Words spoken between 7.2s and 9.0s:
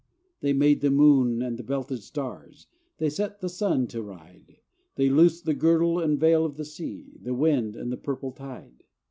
The wind and the purple tide.